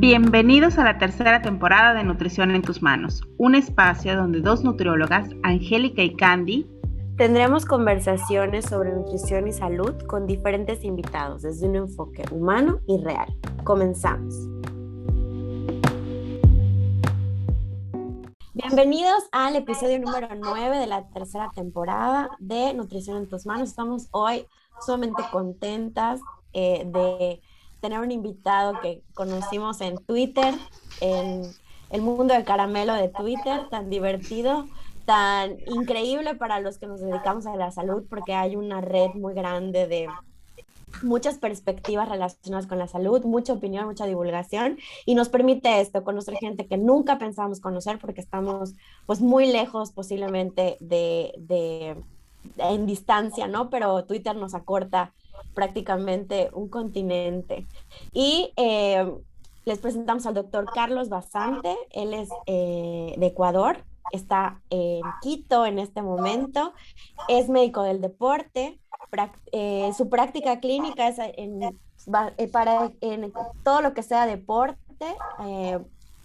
[0.00, 5.28] Bienvenidos a la tercera temporada de Nutrición en tus manos, un espacio donde dos nutriólogas,
[5.42, 6.66] Angélica y Candy,
[7.18, 13.28] tendremos conversaciones sobre nutrición y salud con diferentes invitados desde un enfoque humano y real.
[13.62, 14.34] Comenzamos.
[18.54, 23.68] Bienvenidos al episodio número 9 de la tercera temporada de Nutrición en tus manos.
[23.68, 24.46] Estamos hoy
[24.80, 26.22] sumamente contentas
[26.54, 27.42] eh, de
[27.80, 30.54] tener un invitado que conocimos en Twitter,
[31.00, 31.42] en
[31.90, 34.66] el mundo del caramelo de Twitter, tan divertido,
[35.04, 39.34] tan increíble para los que nos dedicamos a la salud, porque hay una red muy
[39.34, 40.08] grande de
[41.02, 46.34] muchas perspectivas relacionadas con la salud, mucha opinión, mucha divulgación y nos permite esto, conocer
[46.36, 48.74] gente que nunca pensábamos conocer porque estamos
[49.06, 51.96] pues muy lejos posiblemente de, de
[52.58, 53.70] en distancia, ¿no?
[53.70, 55.12] Pero Twitter nos acorta
[55.54, 57.66] prácticamente un continente.
[58.12, 59.10] Y eh,
[59.64, 65.78] les presentamos al doctor Carlos Basante, él es eh, de Ecuador, está en Quito en
[65.78, 66.72] este momento,
[67.28, 68.80] es médico del deporte,
[69.52, 71.18] eh, su práctica clínica es
[72.52, 73.32] para en
[73.64, 75.06] todo lo que sea deporte,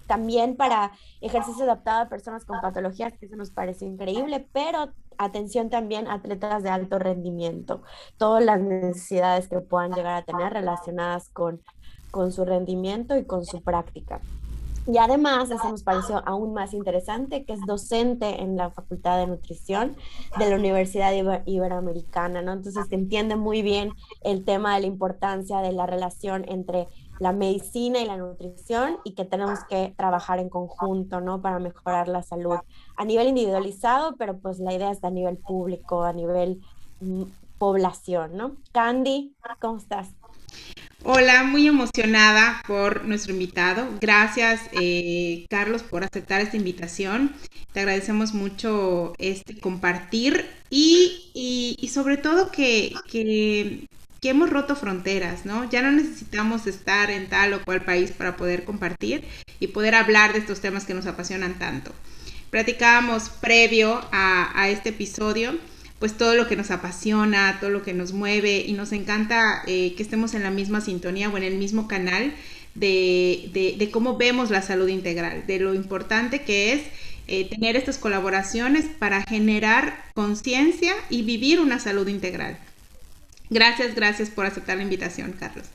[0.08, 5.70] también para ejercicio adaptado a personas con patologías, que eso nos parece increíble, pero atención
[5.70, 7.82] también a atletas de alto rendimiento,
[8.18, 11.62] todas las necesidades que puedan llegar a tener relacionadas con,
[12.12, 14.22] con su rendimiento y con su práctica.
[14.88, 19.26] Y además, eso nos pareció aún más interesante, que es docente en la Facultad de
[19.26, 19.96] Nutrición
[20.38, 21.12] de la Universidad
[21.46, 22.54] Iberoamericana, ¿no?
[22.54, 26.88] Entonces, entiende muy bien el tema de la importancia de la relación entre
[27.20, 31.42] la medicina y la nutrición y que tenemos que trabajar en conjunto, ¿no?
[31.42, 32.58] Para mejorar la salud
[32.98, 36.62] a nivel individualizado, pero pues la idea es a nivel público, a nivel
[37.02, 37.24] mm,
[37.58, 38.58] población, ¿no?
[38.72, 40.10] Candy, ¿cómo estás?
[41.08, 43.88] Hola, muy emocionada por nuestro invitado.
[44.02, 47.32] Gracias, eh, Carlos, por aceptar esta invitación.
[47.74, 53.88] Te agradecemos mucho este compartir y, y, sobre todo que, que
[54.26, 55.70] que hemos roto fronteras, ¿no?
[55.70, 59.24] Ya no necesitamos estar en tal o cual país para poder compartir
[59.60, 61.92] y poder hablar de estos temas que nos apasionan tanto.
[62.50, 65.54] Platicábamos previo a, este episodio,
[66.00, 69.94] pues todo lo que nos apasiona, todo lo que nos mueve y nos encanta eh,
[69.96, 72.34] que estemos en la misma sintonía o en el mismo canal
[72.74, 76.82] de, cómo vemos la salud integral, de lo importante que es
[77.28, 82.58] eh, tener estas colaboraciones para generar conciencia y vivir una salud integral.
[83.50, 85.70] Gracias, gracias por aceptar la invitación, Carlos.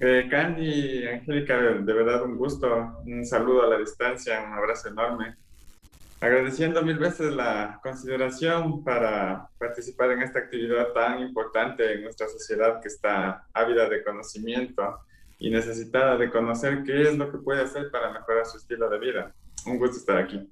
[0.00, 5.36] Eh, Candy, Angélica, de verdad un gusto, un saludo a la distancia, un abrazo enorme.
[6.20, 12.80] Agradeciendo mil veces la consideración para participar en esta actividad tan importante en nuestra sociedad
[12.80, 15.00] que está ávida de conocimiento
[15.38, 18.98] y necesitada de conocer qué es lo que puede hacer para mejorar su estilo de
[18.98, 19.32] vida.
[19.66, 20.48] Un gusto estar aquí.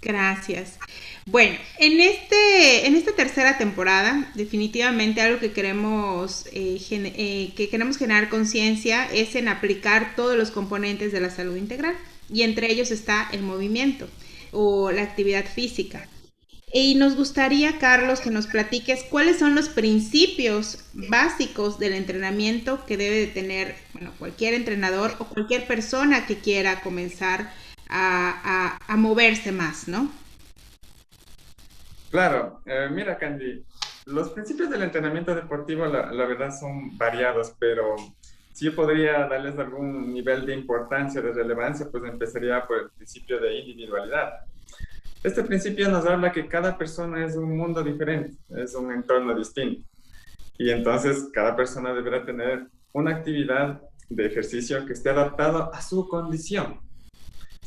[0.00, 0.78] Gracias.
[1.26, 7.98] Bueno, en, este, en esta tercera temporada, definitivamente algo que queremos, eh, eh, que queremos
[7.98, 11.94] generar conciencia es en aplicar todos los componentes de la salud integral
[12.32, 14.08] y entre ellos está el movimiento
[14.52, 16.08] o la actividad física.
[16.72, 22.98] Y nos gustaría, Carlos, que nos platiques cuáles son los principios básicos del entrenamiento que
[22.98, 27.50] debe de tener bueno, cualquier entrenador o cualquier persona que quiera comenzar
[27.88, 30.10] a, moverse más, ¿no?
[32.10, 33.64] Claro, eh, mira Candy,
[34.06, 37.96] los principios del entrenamiento deportivo la, verdad son variados, pero
[38.52, 43.38] si yo podría darles algún nivel de importancia, de relevancia, pues empezaría por el principio
[43.38, 44.40] de individualidad.
[45.22, 49.86] Este principio nos habla que cada persona es un mundo diferente, es un entorno distinto.
[50.56, 56.08] Y entonces cada persona deberá tener una actividad de ejercicio que esté adaptado a su
[56.08, 56.80] condición.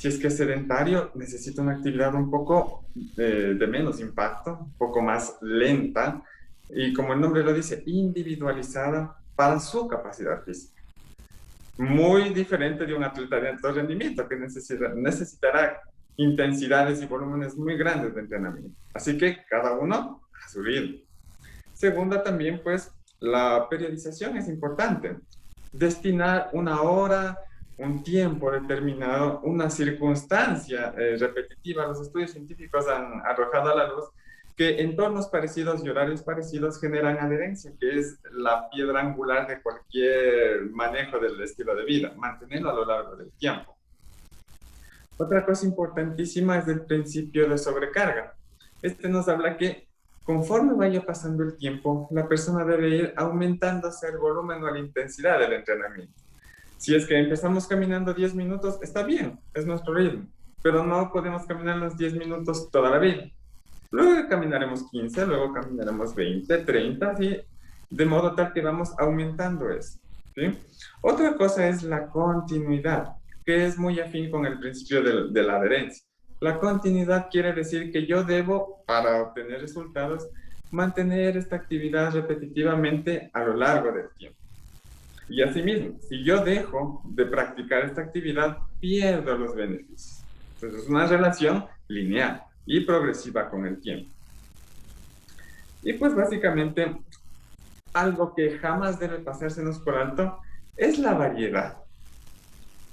[0.01, 4.99] Si es que es sedentario, necesita una actividad un poco de, menos impacto, un poco
[4.99, 6.23] más lenta
[6.69, 10.81] y como el nombre lo dice, individualizada para su capacidad física.
[11.77, 15.79] Muy diferente de un atleta de alto rendimiento que necesitará
[16.17, 18.75] intensidades y volúmenes muy grandes de entrenamiento.
[18.95, 20.97] Así que cada uno a su ritmo.
[21.75, 25.17] Segunda también, pues, la periodización es importante.
[25.71, 27.37] Destinar una hora,
[27.81, 31.87] un tiempo determinado, una circunstancia eh, repetitiva.
[31.87, 34.05] Los estudios científicos han arrojado a la luz
[34.55, 40.69] que entornos parecidos y horarios parecidos generan adherencia, que es la piedra angular de cualquier
[40.71, 43.75] manejo del estilo de vida, mantenerlo a lo largo del tiempo.
[45.17, 48.35] Otra cosa importantísima es el principio de sobrecarga.
[48.81, 49.87] Este nos habla que
[50.23, 55.39] conforme vaya pasando el tiempo, la persona debe ir aumentándose el volumen o la intensidad
[55.39, 56.20] del entrenamiento.
[56.81, 60.25] Si es que empezamos caminando 10 minutos, está bien, es nuestro ritmo,
[60.63, 63.29] pero no podemos caminar los 10 minutos toda la vida.
[63.91, 67.37] Luego caminaremos 15, luego caminaremos 20, 30, así,
[67.87, 69.99] de modo tal que vamos aumentando eso.
[71.01, 73.13] Otra cosa es la continuidad,
[73.45, 76.03] que es muy afín con el principio de la adherencia.
[76.39, 80.27] La continuidad quiere decir que yo debo, para obtener resultados,
[80.71, 84.40] mantener esta actividad repetitivamente a lo largo del tiempo.
[85.31, 90.23] Y asimismo, si yo dejo de practicar esta actividad, pierdo los beneficios.
[90.55, 94.11] Entonces es una relación lineal y progresiva con el tiempo.
[95.83, 96.95] Y pues básicamente
[97.93, 100.37] algo que jamás debe pasársenos por alto
[100.77, 101.81] es la variedad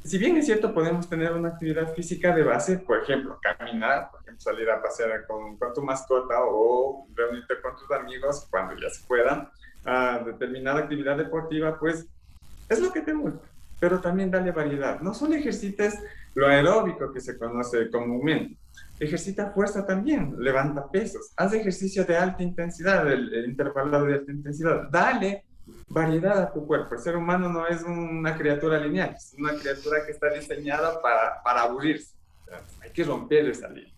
[0.09, 4.23] si bien es cierto, podemos tener una actividad física de base, por ejemplo, caminar, por
[4.23, 9.07] ejemplo, salir a pasear con, tu mascota o reunirte con tus amigos cuando ya se
[9.07, 9.53] pueda,
[9.85, 12.07] a determinada actividad deportiva, pues
[12.69, 13.49] es lo que te gusta,
[13.81, 15.01] pero también dale variedad.
[15.01, 15.99] No solo ejercites
[16.35, 18.57] lo aeróbico que se conoce comúnmente,
[19.01, 24.33] ejercita fuerza también, levanta pesos, haz ejercicio de alta intensidad, el, el intervalado de alta
[24.33, 25.45] intensidad, dale
[25.89, 26.95] variedad a tu cuerpo.
[26.95, 31.43] El ser humano no es una criatura lineal, es una criatura que está diseñada para,
[31.43, 32.15] para aburrirse.
[32.81, 33.93] hay que romper esa línea.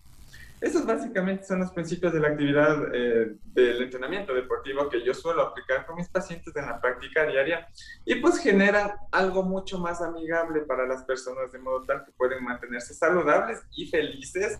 [0.61, 5.41] Esos básicamente son los principios de la actividad eh, del entrenamiento deportivo que yo suelo
[5.41, 7.67] aplicar con mis pacientes en la práctica diaria
[8.05, 12.43] y pues generan algo mucho más amigable para las personas de modo tal que pueden
[12.43, 14.59] mantenerse saludables y felices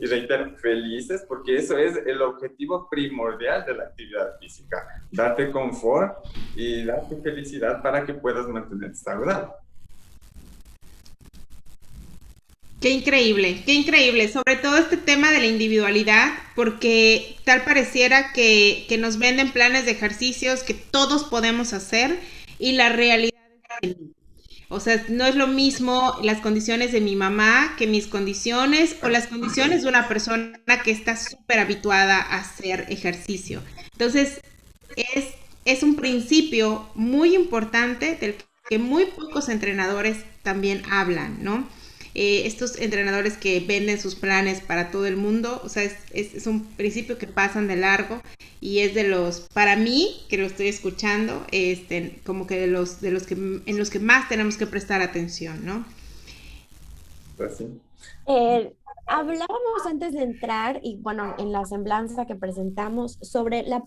[0.00, 6.26] y reitero, felices porque eso es el objetivo primordial de la actividad física, darte confort
[6.56, 9.52] y darte felicidad para que puedas mantenerte saludable.
[12.86, 18.86] Qué increíble, qué increíble, sobre todo este tema de la individualidad, porque tal pareciera que,
[18.88, 22.16] que nos venden planes de ejercicios que todos podemos hacer
[22.60, 23.34] y la realidad
[23.82, 23.96] es que
[24.68, 29.08] o sea, no es lo mismo las condiciones de mi mamá que mis condiciones o
[29.08, 33.62] las condiciones de una persona que está súper habituada a hacer ejercicio.
[33.94, 34.40] Entonces,
[34.94, 35.24] es,
[35.64, 38.36] es un principio muy importante del
[38.70, 41.68] que muy pocos entrenadores también hablan, ¿no?
[42.18, 46.46] Eh, estos entrenadores que venden sus planes para todo el mundo, o sea, es, es,
[46.46, 48.22] un principio que pasan de largo
[48.58, 53.02] y es de los, para mí, que lo estoy escuchando, este, como que de los,
[53.02, 55.84] de los que, en los que más tenemos que prestar atención, ¿no?
[57.36, 57.66] Pues sí.
[58.26, 58.72] Eh,
[59.08, 63.84] Hablábamos antes de entrar, y bueno, en la semblanza que presentamos, sobre la,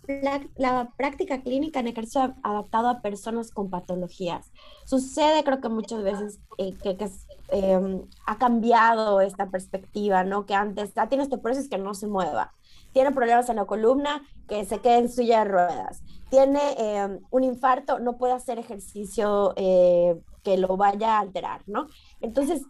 [0.56, 4.52] la práctica clínica en ejercicio adaptado a personas con patologías.
[4.86, 7.10] Sucede, creo que muchas veces, eh, que, que
[7.50, 10.46] em, ha cambiado esta perspectiva, ¿no?
[10.46, 12.54] Que antes, ah, tiene osteoporosis que no se mueva,
[12.94, 17.44] tiene problemas en la columna, que se quede en silla de ruedas, tiene em, un
[17.44, 21.88] infarto, no puede hacer ejercicio eh, que lo vaya a alterar, ¿no?
[22.22, 22.64] Entonces,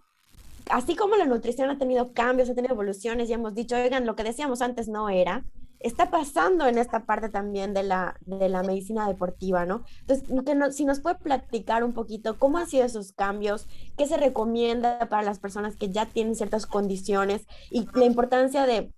[0.69, 4.16] así como la nutrición ha tenido cambios, ha tenido evoluciones y hemos dicho, oigan, lo
[4.16, 5.44] que decíamos antes no era,
[5.80, 9.83] está pasando en esta parte también de la, de la medicina deportiva, ¿no?
[10.01, 13.68] Entonces, que si nos puede platicar un poquito cómo han sido esos cambios,
[13.98, 18.92] qué se recomienda para las personas que ya tienen ciertas condiciones y la importancia de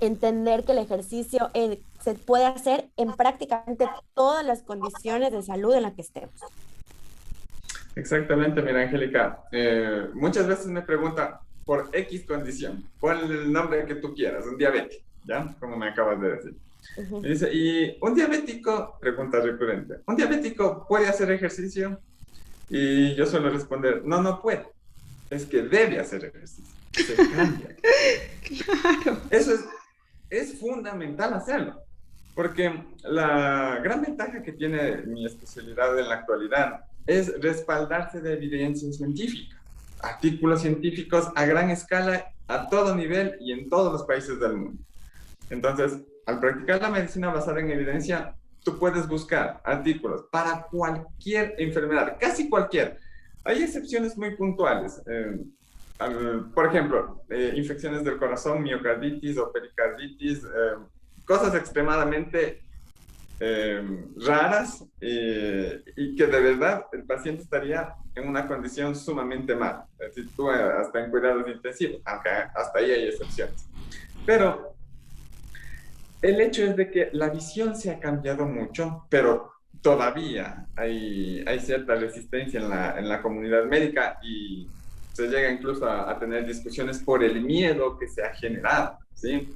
[0.00, 5.74] entender que el ejercicio eh, se puede hacer en prácticamente todas las condiciones de salud
[5.74, 6.34] en las que estemos.
[7.94, 9.44] Exactamente, mira, Angélica.
[9.52, 11.34] Eh, muchas veces me preguntan
[11.64, 15.54] por X condición, pon el nombre que tú quieras, un diabético, ¿ya?
[15.60, 16.54] Como me acabas de decir.
[17.22, 22.00] y, dice, y un diabético, pregunta recurrente, ¿un diabético puede hacer ejercicio?
[22.68, 24.66] Y yo suelo responder, no, no puede.
[25.30, 26.74] Es que debe hacer ejercicio.
[26.92, 27.76] Se cambia.
[28.64, 29.18] claro.
[29.30, 29.64] Eso es,
[30.30, 31.82] es fundamental hacerlo.
[32.34, 38.92] Porque la gran ventaja que tiene mi especialidad en la actualidad es respaldarse de evidencia
[38.92, 39.60] científica,
[40.00, 44.82] artículos científicos a gran escala, a todo nivel y en todos los países del mundo.
[45.50, 52.16] Entonces, al practicar la medicina basada en evidencia, tú puedes buscar artículos para cualquier enfermedad,
[52.20, 52.98] casi cualquier.
[53.44, 55.02] Hay excepciones muy puntuales.
[55.06, 55.36] Eh,
[56.54, 60.78] por ejemplo, eh, infecciones del corazón, miocarditis o pericarditis, eh,
[61.24, 62.62] cosas extremadamente
[63.44, 69.88] Em, raras eh, y que de verdad el paciente estaría en una condición sumamente mala.
[70.14, 73.66] Si tú eh, hasta en cuidados intensivos, aunque hasta ahí hay excepciones.
[74.24, 74.76] Pero
[76.20, 81.58] el hecho es de que la visión se ha cambiado mucho, pero todavía hay, hay
[81.58, 84.68] cierta resistencia en la, en la comunidad médica y
[85.14, 89.48] se llega incluso a, a, tener discusiones por el miedo que se ha generado, ¿sí?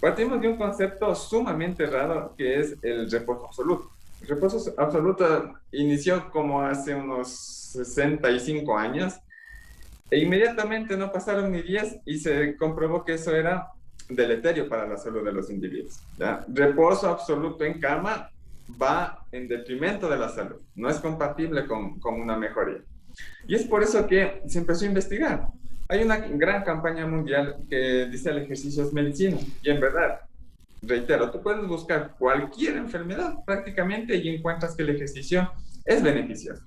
[0.00, 3.90] Partimos de un concepto sumamente raro que es el reposo absoluto.
[4.20, 7.28] El reposo absoluto inició como hace unos
[7.72, 9.14] 65 años
[10.10, 13.72] e inmediatamente no pasaron ni 10 y se comprobó que eso era
[14.08, 16.00] deleterio para la salud de los individuos.
[16.16, 16.44] ¿ya?
[16.48, 18.30] Reposo absoluto en cama
[18.80, 22.82] va en detrimento de la salud, no es compatible con, con una mejoría.
[23.46, 25.48] Y es por eso que se empezó a investigar.
[25.90, 29.38] Hay una gran campaña mundial que dice el ejercicio es medicina.
[29.62, 30.20] Y en verdad,
[30.82, 35.50] reitero, tú puedes buscar cualquier enfermedad prácticamente y encuentras que el ejercicio
[35.86, 36.62] es beneficioso.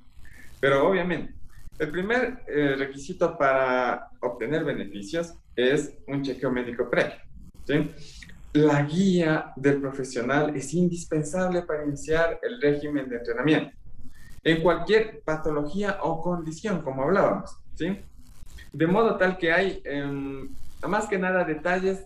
[0.59, 1.35] Pero obviamente,
[1.77, 7.13] el primer eh, requisito para obtener beneficios es un chequeo médico previo.
[7.65, 7.91] ¿sí?
[8.53, 13.77] La guía del profesional es indispensable para iniciar el régimen de entrenamiento
[14.43, 17.55] en cualquier patología o condición, como hablábamos.
[17.75, 17.99] ¿sí?
[18.71, 20.49] De modo tal que hay, em,
[20.87, 22.05] más que nada, detalles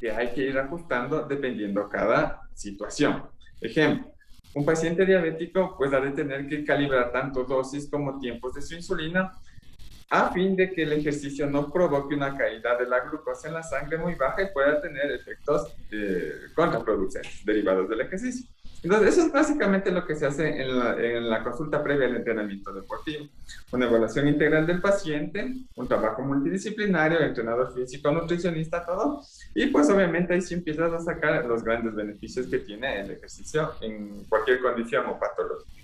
[0.00, 3.24] que hay que ir ajustando dependiendo cada situación.
[3.60, 4.12] Ejemplo,
[4.54, 8.74] un paciente diabético pues ha de tener que calibrar tanto dosis como tiempos de su
[8.74, 9.32] insulina
[10.08, 13.62] a fin de que el ejercicio no provoque una caída de la glucosa en la
[13.62, 18.46] sangre muy baja y pueda tener efectos eh, contraproducentes derivados del ejercicio.
[18.82, 23.26] Entonces, eso es básicamente lo que se hace en la, consulta previa al entrenamiento deportivo.
[23.72, 29.22] Una evaluación integral del paciente, un trabajo multidisciplinario, entrenador físico, nutricionista, todo.
[29.54, 33.72] Y pues obviamente ahí sí empiezas a sacar los grandes beneficios que tiene el ejercicio
[33.80, 35.82] en cualquier condición o patología.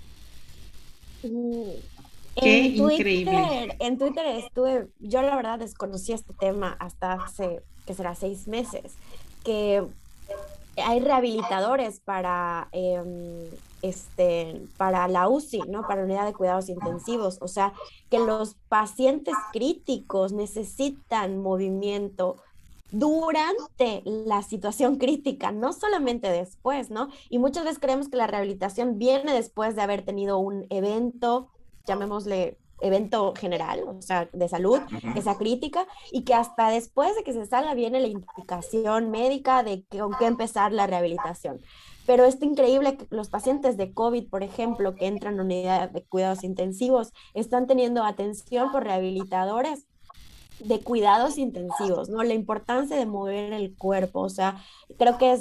[1.25, 1.71] Mm,
[2.41, 3.77] Qué increíble.
[3.79, 8.95] En Twitter estuve, yo la verdad desconocí este tema hasta hace, que será seis meses,
[9.45, 9.85] que
[10.77, 13.51] hay rehabilitadores para, em,
[13.83, 15.83] este, para la UCI, ¿no?
[15.83, 17.39] Para la unidad de cuidados intensivos.
[17.41, 17.73] O sea,
[18.11, 22.37] que los pacientes críticos necesitan movimiento
[22.91, 27.09] durante la situación crítica, no solamente después, ¿no?
[27.31, 31.49] Y muchas veces creemos que la rehabilitación viene después de haber tenido un evento,
[31.87, 34.81] llamémosle evento general, o sea, de salud,
[35.15, 39.63] que sea crítica, y que hasta después de que se salga viene la indicación médica
[39.63, 41.61] de con qué empezar la rehabilitación.
[42.05, 46.03] Pero es increíble que los pacientes de COVID, por ejemplo, que entran a unidad de
[46.03, 49.87] cuidados intensivos, están teniendo atención por rehabilitadores
[50.65, 52.23] de cuidados intensivos, ¿no?
[52.23, 54.57] La importancia de mover el cuerpo, o sea,
[54.99, 55.39] creo que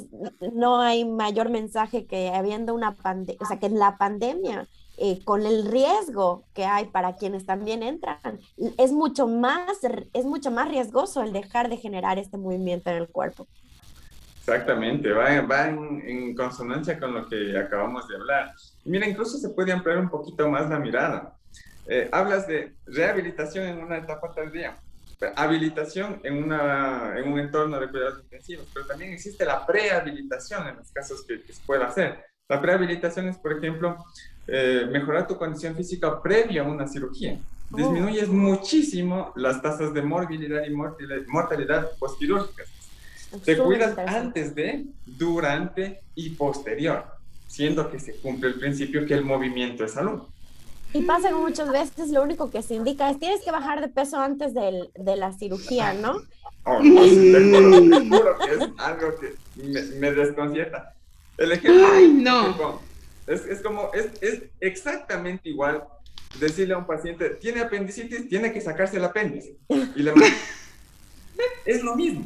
[0.54, 5.24] no hay mayor mensaje que habiendo una pandemia, o sea, que en la pandemia eh,
[5.24, 8.40] con el riesgo que hay para quienes también entran,
[8.78, 9.80] es mucho más,
[10.14, 13.48] es mucho más riesgoso el dejar de generar este movimiento en el cuerpo.
[14.42, 18.54] Exactamente, va, va en, consonancia con lo que acabamos de hablar.
[18.86, 21.36] Mira, incluso se puede ampliar un poquito más la mirada.
[21.88, 24.78] Eh, hablas de rehabilitación en una etapa tardía,
[25.36, 30.78] habilitación en, una, en un entorno de cuidados intensivos, pero también existe la prehabilitación en
[30.78, 32.26] los casos que, que se puede hacer.
[32.50, 33.98] La prehabilitación es, por ejemplo,
[34.48, 37.40] eh, mejorar tu condición física previo a una cirugía.
[37.72, 37.78] Oh.
[37.78, 40.72] Disminuyes muchísimo las tasas de morbilidad y
[41.28, 42.68] mortalidad postquirúrgicas.
[43.46, 47.06] Te cuidas antes de, durante y posterior,
[47.48, 50.24] siendo que se cumple el principio que el movimiento es salud.
[50.94, 54.20] Y pasa muchas veces lo único que se indica es tienes que bajar de peso
[54.20, 56.22] antes de la cirugía, ¿no?
[56.64, 60.94] Oh, no, te juro, que es algo que me, me desconcierta.
[61.38, 62.82] El ejemplo, Ay, no.
[63.26, 65.84] Es, es como, es, es, exactamente igual
[66.40, 69.58] decirle a un paciente, tiene apendicitis, tiene que sacarse el apéndice.
[69.96, 70.14] Y le
[71.66, 72.26] es lo mismo.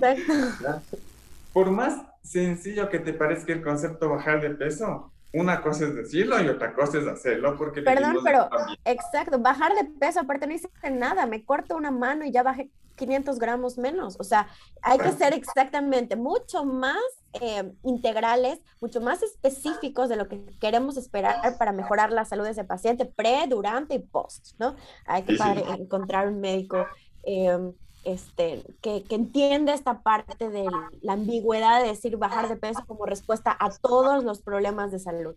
[1.53, 6.41] Por más sencillo que te parezca el concepto bajar de peso, una cosa es decirlo
[6.41, 8.49] y otra cosa es hacerlo porque perdón pero
[8.85, 12.71] exacto bajar de peso aparte no hice nada me corto una mano y ya bajé
[12.95, 14.47] 500 gramos menos o sea
[14.81, 17.01] hay que ser exactamente mucho más
[17.33, 22.51] eh, integrales mucho más específicos de lo que queremos esperar para mejorar la salud de
[22.51, 24.75] ese paciente pre durante y post no
[25.05, 25.35] hay que
[25.77, 26.85] encontrar un médico
[27.23, 27.73] eh,
[28.05, 30.65] este, que, que entiende esta parte de
[31.01, 35.35] la ambigüedad de decir bajar de peso como respuesta a todos los problemas de salud.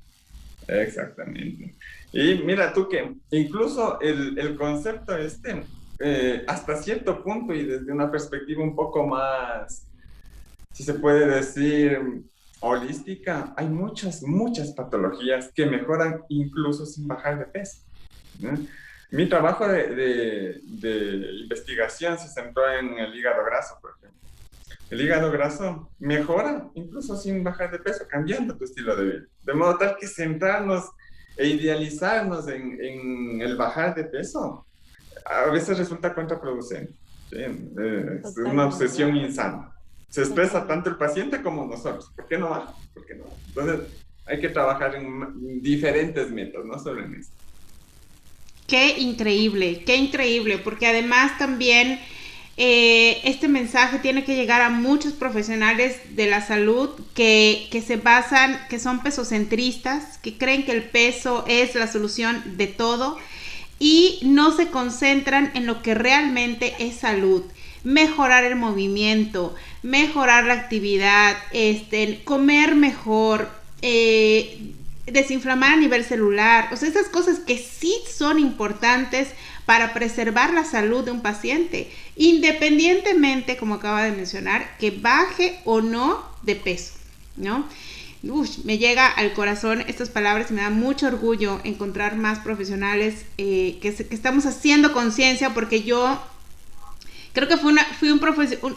[0.68, 1.74] Exactamente.
[2.12, 5.64] Y mira tú que incluso el, el concepto este,
[5.98, 9.86] eh, hasta cierto punto y desde una perspectiva un poco más,
[10.72, 12.22] si se puede decir,
[12.60, 17.80] holística, hay muchas, muchas patologías que mejoran incluso sin bajar de peso.
[19.10, 20.60] Mi trabajo de,
[21.42, 24.18] investigación se centró en el hígado graso, por ejemplo.
[24.90, 29.26] El hígado graso mejora incluso sin bajar de peso, cambiando tu estilo de vida.
[29.42, 30.90] De modo tal que centrarnos
[31.36, 34.66] e idealizarnos en, el bajar de peso
[35.24, 36.94] a veces resulta contraproducente.
[37.32, 39.72] Eh, es una obsesión insana.
[40.08, 42.10] Se expresa tanto el paciente como nosotros.
[42.16, 42.74] ¿Por qué no va?
[42.94, 47.36] ¿Por qué no Entonces, hay que trabajar en diferentes métodos, no solo en esto.
[48.68, 51.98] Qué increíble, qué increíble, porque además también
[52.58, 57.96] eh, este mensaje tiene que llegar a muchos profesionales de la salud que, que, se
[57.96, 63.16] basan, que son pesocentristas, que creen que el peso es la solución de todo
[63.78, 67.44] y no se concentran en lo que realmente es salud.
[67.84, 73.48] Mejorar el movimiento, mejorar la actividad, este, comer mejor,
[73.80, 74.58] eh,
[75.12, 79.28] desinflamar a nivel celular, o sea, esas cosas que sí son importantes
[79.66, 85.80] para preservar la salud de un paciente, independientemente, como acaba de mencionar, que baje o
[85.80, 86.94] no de peso,
[87.36, 87.66] ¿no?
[88.64, 93.78] me llega al corazón estas palabras y me da mucho orgullo encontrar más profesionales eh,
[93.80, 96.20] que estamos haciendo conciencia porque yo
[97.32, 98.20] creo que fue una, fui un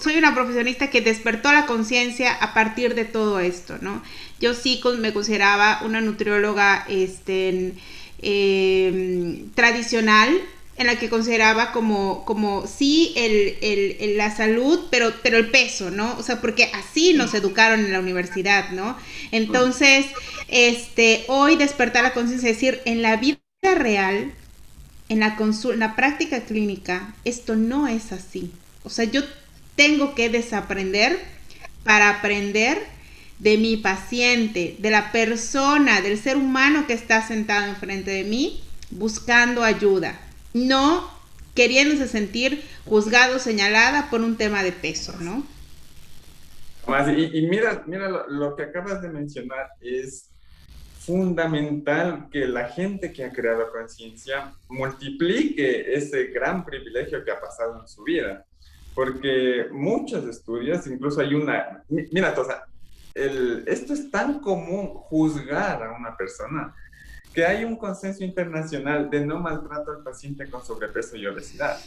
[0.02, 4.02] soy una profesionista que despertó la conciencia a partir de todo esto, ¿no?
[4.40, 7.74] Yo sí me consideraba una nutrióloga este,
[8.22, 10.30] em, tradicional,
[10.78, 16.18] en la que consideraba como, como sí el, la salud, pero, pero el peso, ¿no?
[16.18, 18.98] O sea, porque así nos educaron en la universidad, ¿no?
[19.32, 20.08] Entonces,
[20.48, 23.38] este, hoy despertar la conciencia, es decir, en la vida
[23.76, 24.34] real,
[25.12, 25.36] en la,
[25.76, 28.50] la práctica clínica, esto no es así.
[28.86, 29.22] O sea, yo
[29.76, 31.20] tengo que desaprender
[31.84, 32.78] para aprender
[33.38, 38.64] de mi paciente, de la persona, del ser humano que está sentado enfrente de mí,
[38.90, 40.18] buscando ayuda,
[40.54, 41.12] no
[41.56, 45.46] queriéndose sentir juzgado, señalada por un tema de peso, ¿no?
[46.88, 50.30] Y, mira, mira lo, que acabas de mencionar es
[51.06, 57.80] fundamental que la gente que ha creado conciencia multiplique ese gran privilegio que ha pasado
[57.82, 58.46] en su vida.
[58.94, 62.36] Porque muchos estudios, incluso hay una, mira,
[63.16, 66.76] el, esto es tan común juzgar a una persona
[67.34, 71.80] que hay un consenso internacional de no maltrato al paciente con sobrepeso y obesidad.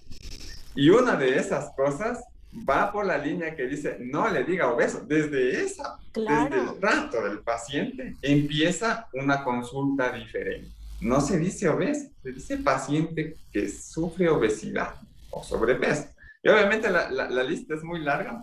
[0.74, 2.24] Y una de esas cosas
[2.68, 5.00] va por la línea que dice no le diga obeso.
[5.06, 10.70] Desde esa, desde el trato del paciente empieza una consulta diferente.
[11.00, 14.94] No se dice obeso, se dice paciente que sufre obesidad
[15.30, 16.06] o sobrepeso.
[16.42, 18.42] Y obviamente la, la lista es muy larga,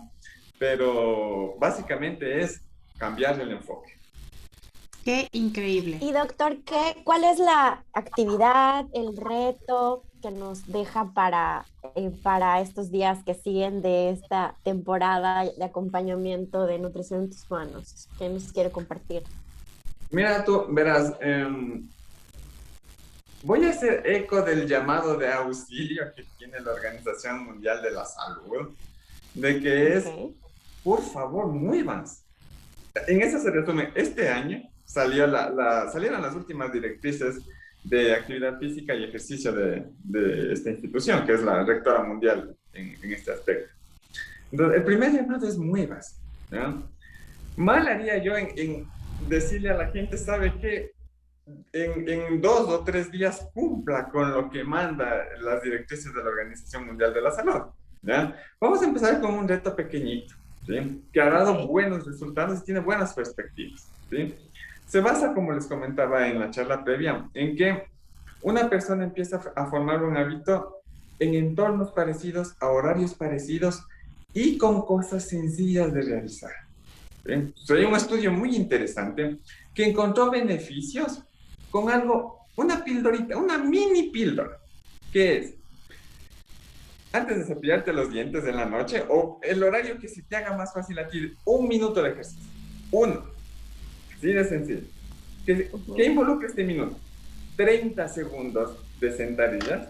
[0.58, 2.60] pero básicamente es
[2.98, 3.92] cambiar el enfoque.
[5.04, 5.98] Qué increíble.
[6.00, 12.60] Y doctor, ¿qué, ¿cuál es la actividad, el reto que nos deja para, eh, para
[12.60, 18.08] estos días que siguen de esta temporada de acompañamiento de nutrición en tus manos?
[18.18, 19.24] ¿Qué nos quiere compartir?
[20.10, 21.88] Mira, tú verás, em,
[23.42, 28.04] voy a hacer eco del llamado de auxilio que tiene la Organización Mundial de la
[28.04, 28.70] Salud,
[29.34, 30.04] de que es,
[30.84, 32.22] por favor, muévanse.
[33.08, 37.40] En eso se resume, este año salió la, salieron las últimas directrices
[37.84, 42.96] de actividad física y ejercicio de, de esta institución, que es la rectora mundial en,
[43.02, 43.72] en, este aspecto.
[44.50, 46.20] Entonces, el primer llamado es muevas.
[47.56, 48.86] Mal haría yo en, en,
[49.28, 50.92] decirle a la gente, ¿sabe qué?
[51.72, 56.30] En, en, dos o tres días cumpla con lo que manda las directrices de la
[56.30, 57.62] Organización Mundial de la Salud.
[58.60, 60.34] Vamos a empezar con un reto pequeñito,
[60.66, 61.02] ¿sí?
[61.12, 63.88] que ha dado buenos resultados y tiene buenas perspectivas.
[64.10, 64.34] ¿sí?
[64.92, 67.84] Se basa, como les comentaba en la charla previa, en que
[68.42, 70.82] una persona empieza a formar un hábito
[71.18, 73.86] en entornos parecidos, a horarios parecidos
[74.34, 76.50] y con cosas sencillas de realizar.
[77.26, 79.38] Hay un estudio muy interesante
[79.74, 81.22] que encontró beneficios
[81.70, 84.58] con algo, una píldorita, una mini píldora,
[85.10, 85.54] que es
[87.14, 90.54] antes de cepillarte los dientes en la noche o el horario que se te haga
[90.54, 92.46] más fácil a ti, un minuto de ejercicio.
[92.90, 93.31] Uno.
[94.22, 94.82] Así de sencillo.
[95.44, 96.96] ¿Qué, involucra este minuto?
[97.56, 99.88] 30 segundos de sentadillas.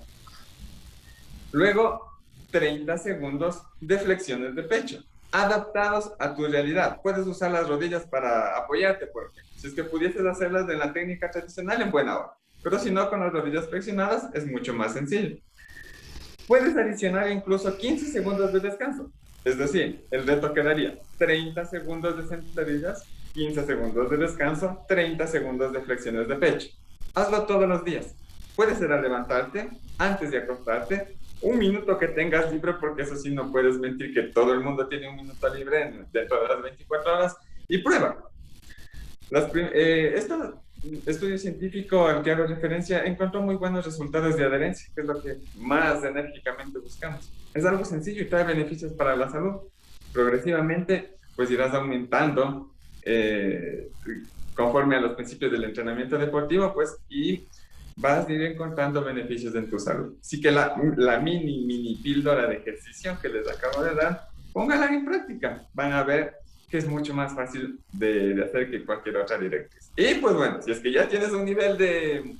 [1.52, 2.10] Luego,
[2.50, 7.02] 30 segundos de flexiones de pecho, adaptados a tu realidad.
[7.02, 11.30] Puedes usar las rodillas para apoyarte, porque si es que pudieses hacerlas de la técnica
[11.30, 12.32] tradicional, en buena hora.
[12.62, 15.36] Pero si no, con las rodillas flexionadas es mucho más sencillo.
[16.46, 19.12] Puedes adicionar incluso 15 segundos de descanso.
[19.44, 25.72] Es decir, el reto quedaría 30 segundos de sentadillas, 15 segundos de descanso, 30 segundos
[25.72, 26.68] de flexiones de pecho.
[27.14, 28.14] Hazlo todos los días.
[28.54, 33.30] Puede ser al levantarte, antes de acostarte, un minuto que tengas libre, porque eso sí
[33.30, 37.12] no puedes mentir que todo el mundo tiene un minuto libre dentro de las 24
[37.12, 37.36] horas,
[37.68, 38.30] y prueba.
[39.74, 40.34] Eh, este
[41.06, 45.22] estudio científico al que hago referencia encontró muy buenos resultados de adherencia, que es lo
[45.22, 47.30] que más enérgicamente buscamos.
[47.54, 49.56] Es algo sencillo y trae beneficios para la salud.
[50.12, 52.71] progresivamente pues irás aumentando
[53.02, 53.90] eh,
[54.54, 57.46] conforme a los principios del entrenamiento deportivo, pues, y
[57.96, 60.14] vas a ir encontrando beneficios en tu salud.
[60.20, 60.74] Así que la,
[61.22, 65.62] mini, mini píldora de ejercicio que les acabo de dar, póngala en práctica.
[65.74, 66.34] Van a ver
[66.70, 69.90] que es mucho más fácil de, de hacer que cualquier otra directriz.
[69.96, 72.34] Y pues bueno, si es que ya tienes un nivel de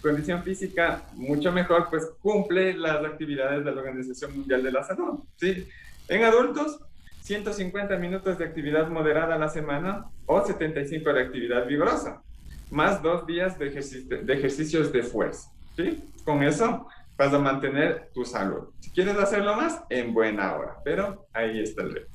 [0.00, 5.20] condición física mucho mejor, pues cumple las actividades de la Organización Mundial de la Salud.
[5.36, 5.66] ¿sí?
[6.08, 6.78] En adultos,
[7.24, 12.22] 150 minutos de actividad moderada a la semana o 75 de actividad vigorosa,
[12.70, 15.50] más dos días de, de ejercicios de fuerza.
[15.74, 16.04] ¿sí?
[16.22, 18.68] Con eso vas a mantener tu salud.
[18.80, 22.10] Si quieres hacerlo más, en buena hora, pero ahí está el reto.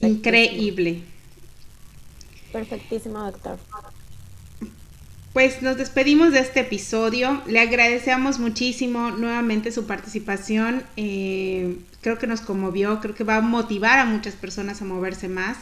[0.00, 1.02] Increíble.
[2.52, 3.58] Perfectísimo, doctor.
[5.32, 7.40] Pues nos despedimos de este episodio.
[7.46, 10.82] Le agradecemos muchísimo nuevamente su participación.
[10.96, 15.28] Eh, creo que nos conmovió, creo que va a motivar a muchas personas a moverse
[15.28, 15.56] más.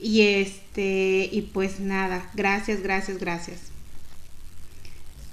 [0.00, 3.70] Y este, y pues nada, gracias, gracias, gracias.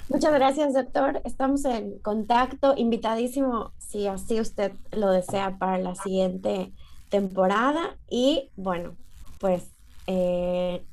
[0.10, 1.20] Muchas gracias, doctor.
[1.24, 6.72] Estamos en contacto, invitadísimo, si así usted lo desea, para la siguiente
[7.10, 7.98] temporada.
[8.10, 8.96] Y bueno,
[9.40, 9.64] pues
[10.06, 10.84] eh,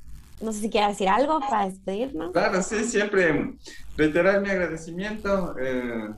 [0.41, 2.31] no sé si quiere decir algo para despedirnos.
[2.31, 3.53] Claro, sí, siempre
[3.97, 5.55] reiterar mi agradecimiento.
[5.59, 6.09] Eh,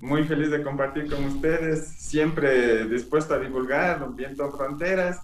[0.00, 5.18] muy feliz de compartir con ustedes, siempre dispuesto a divulgar, rompiendo fronteras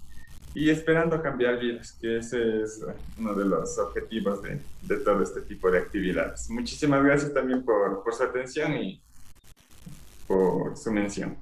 [0.54, 2.82] y esperando cambiar vidas, que ese es
[3.18, 6.48] uno de los objetivos de, de todo este tipo de actividades.
[6.50, 9.00] Muchísimas gracias también por, por su atención y
[10.26, 11.36] por su mención.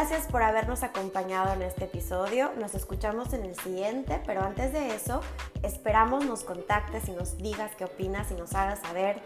[0.00, 2.52] Gracias por habernos acompañado en este episodio.
[2.60, 5.22] Nos escuchamos en el siguiente, pero antes de eso,
[5.64, 9.20] esperamos nos contactes y nos digas qué opinas y nos hagas saber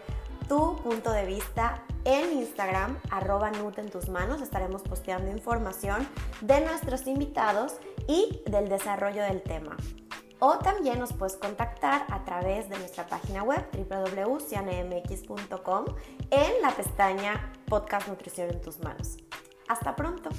[0.49, 4.41] tu punto de vista en Instagram, arroba Nut en tus manos.
[4.41, 6.07] Estaremos posteando información
[6.41, 7.75] de nuestros invitados
[8.07, 9.77] y del desarrollo del tema.
[10.39, 15.85] O también nos puedes contactar a través de nuestra página web www.cianemx.com
[16.31, 19.17] en la pestaña Podcast Nutrición en tus manos.
[19.67, 20.29] Hasta pronto.